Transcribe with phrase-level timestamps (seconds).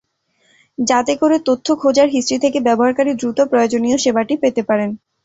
[0.77, 4.89] যাতে করে তথ্য খোঁজার হিস্ট্রি থেকে ব্যবহারকারী দ্রুত প্রয়োজনীয় সেবাটি পেতে পারেন।